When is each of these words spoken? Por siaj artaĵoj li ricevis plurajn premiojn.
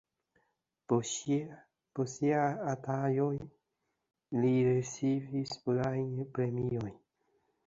Por 0.93 1.03
siaj 2.13 2.47
artaĵoj 2.71 3.29
li 3.43 4.51
ricevis 4.69 5.55
plurajn 5.67 6.11
premiojn. 6.39 6.91